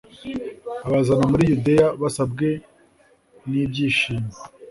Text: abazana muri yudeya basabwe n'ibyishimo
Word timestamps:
abazana 0.87 1.23
muri 1.31 1.43
yudeya 1.51 1.87
basabwe 2.01 2.47
n'ibyishimo 3.49 4.31